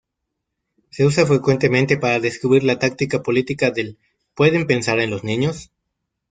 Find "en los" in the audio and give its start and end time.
4.99-5.23